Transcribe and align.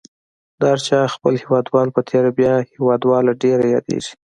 د 0.59 0.61
هر 0.71 0.79
چا 0.87 0.99
خپل 1.15 1.33
هیوادوال 1.43 1.87
په 1.95 2.01
تېره 2.09 2.29
بیا 2.39 2.53
هیوادواله 2.71 3.31
ډېره 3.43 3.65
یادیږي. 3.73 4.13